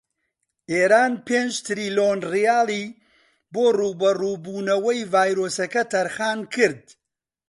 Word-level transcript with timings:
ئێران 0.71 1.13
پێنج 1.27 1.53
تریلۆن 1.65 2.17
ڕیالی 2.33 2.85
بۆ 3.53 3.65
ڕووبەڕوو 3.79 4.41
بوونەوەی 4.43 5.07
ڤایرۆسەکە 5.13 5.81
تەرخانکرد. 5.93 6.85